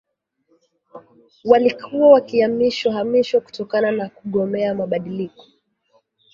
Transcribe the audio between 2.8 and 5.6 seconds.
hamishwa kutokana na kugomea mabadiliko